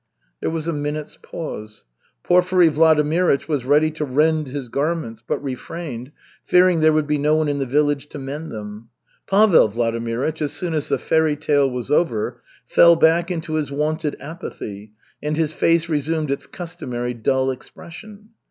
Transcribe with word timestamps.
There 0.39 0.49
was 0.49 0.67
a 0.67 0.73
minute's 0.73 1.19
pause. 1.21 1.83
Porfiry 2.23 2.71
Vladimirych 2.71 3.47
was 3.47 3.65
ready 3.65 3.91
to 3.91 4.03
rend 4.03 4.47
his 4.47 4.67
garments, 4.67 5.21
but 5.21 5.37
refrained, 5.43 6.11
fearing 6.43 6.79
there 6.79 6.91
would 6.91 7.05
be 7.05 7.19
no 7.19 7.35
one 7.35 7.47
in 7.47 7.59
the 7.59 7.67
village 7.67 8.09
to 8.09 8.17
mend 8.17 8.51
them. 8.51 8.89
Pavel 9.27 9.69
Vladimirych, 9.69 10.41
as 10.41 10.53
soon 10.53 10.73
as 10.73 10.89
the 10.89 10.97
fairy 10.97 11.35
tale 11.35 11.69
was 11.69 11.91
over, 11.91 12.41
fell 12.65 12.95
back 12.95 13.29
into 13.29 13.53
his 13.53 13.71
wonted 13.71 14.15
apathy, 14.19 14.91
and 15.21 15.37
his 15.37 15.53
face 15.53 15.87
resumed 15.87 16.31
its 16.31 16.47
customary 16.47 17.13
dull 17.13 17.51
expression. 17.51 18.29